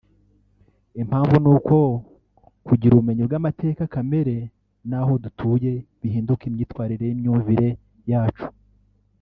Impamvu 1.01 1.35
ni 1.43 1.49
uko 1.55 1.75
kugira 2.67 2.91
ubumenyi 2.93 3.23
bw’amateka 3.27 3.83
kamere 3.93 4.35
y’aho 4.89 5.13
dutuye 5.23 5.71
bihindura 5.99 6.43
imyifatire 6.49 7.05
n’imyumvire 7.07 7.69
yacu 8.11 8.47